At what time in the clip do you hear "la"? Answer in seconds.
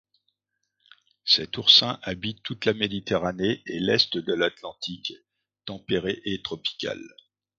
2.65-2.73